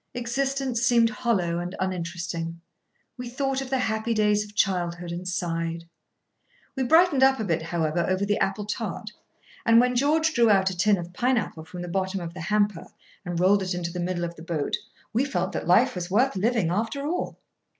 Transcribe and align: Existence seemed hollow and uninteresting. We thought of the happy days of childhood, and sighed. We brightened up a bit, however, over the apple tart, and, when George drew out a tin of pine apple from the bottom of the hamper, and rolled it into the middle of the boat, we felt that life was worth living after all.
Existence 0.15 0.81
seemed 0.81 1.11
hollow 1.11 1.59
and 1.59 1.75
uninteresting. 1.79 2.59
We 3.17 3.29
thought 3.29 3.61
of 3.61 3.69
the 3.69 3.77
happy 3.77 4.15
days 4.15 4.43
of 4.43 4.55
childhood, 4.55 5.11
and 5.11 5.27
sighed. 5.27 5.83
We 6.75 6.81
brightened 6.81 7.21
up 7.21 7.39
a 7.39 7.43
bit, 7.43 7.61
however, 7.61 8.03
over 8.09 8.25
the 8.25 8.39
apple 8.39 8.65
tart, 8.65 9.11
and, 9.63 9.79
when 9.79 9.95
George 9.95 10.33
drew 10.33 10.49
out 10.49 10.71
a 10.71 10.75
tin 10.75 10.97
of 10.97 11.13
pine 11.13 11.37
apple 11.37 11.65
from 11.65 11.83
the 11.83 11.87
bottom 11.87 12.19
of 12.19 12.33
the 12.33 12.41
hamper, 12.41 12.87
and 13.23 13.39
rolled 13.39 13.61
it 13.61 13.75
into 13.75 13.91
the 13.93 13.99
middle 13.99 14.23
of 14.23 14.35
the 14.37 14.41
boat, 14.41 14.75
we 15.13 15.23
felt 15.23 15.51
that 15.51 15.67
life 15.67 15.93
was 15.93 16.09
worth 16.09 16.35
living 16.35 16.71
after 16.71 17.05
all. 17.05 17.37